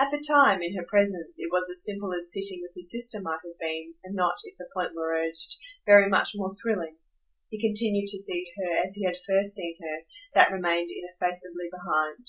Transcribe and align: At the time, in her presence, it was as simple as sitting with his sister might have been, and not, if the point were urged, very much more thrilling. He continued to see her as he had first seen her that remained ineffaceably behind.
At 0.00 0.10
the 0.10 0.18
time, 0.26 0.60
in 0.60 0.76
her 0.76 0.82
presence, 0.84 1.36
it 1.36 1.52
was 1.52 1.70
as 1.70 1.84
simple 1.84 2.12
as 2.12 2.32
sitting 2.32 2.62
with 2.62 2.72
his 2.74 2.90
sister 2.90 3.20
might 3.22 3.38
have 3.46 3.56
been, 3.60 3.94
and 4.02 4.16
not, 4.16 4.34
if 4.42 4.58
the 4.58 4.68
point 4.74 4.92
were 4.96 5.14
urged, 5.16 5.58
very 5.86 6.08
much 6.08 6.30
more 6.34 6.52
thrilling. 6.52 6.96
He 7.48 7.60
continued 7.60 8.08
to 8.08 8.24
see 8.24 8.50
her 8.58 8.76
as 8.84 8.96
he 8.96 9.04
had 9.04 9.16
first 9.24 9.54
seen 9.54 9.76
her 9.80 10.02
that 10.34 10.50
remained 10.50 10.88
ineffaceably 10.90 11.68
behind. 11.70 12.26